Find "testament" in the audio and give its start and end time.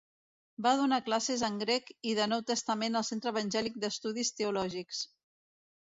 2.53-2.99